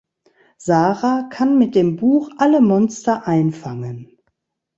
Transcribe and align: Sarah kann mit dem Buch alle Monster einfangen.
Sarah 0.57 1.29
kann 1.29 1.59
mit 1.59 1.75
dem 1.75 1.95
Buch 1.95 2.31
alle 2.39 2.59
Monster 2.59 3.27
einfangen. 3.27 4.17